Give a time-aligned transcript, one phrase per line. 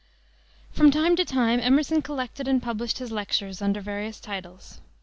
[0.71, 4.79] From time to time Emerson collected and published his lectures under various titles.